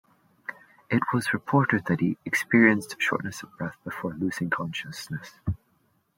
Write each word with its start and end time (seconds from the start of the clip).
It 0.89 1.03
was 1.13 1.31
reported 1.31 1.85
that 1.85 1.99
he 1.99 2.17
experienced 2.25 2.95
shortness 2.97 3.43
of 3.43 3.55
breath 3.55 3.77
before 3.83 4.15
losing 4.15 4.49
consciousness. 4.49 5.29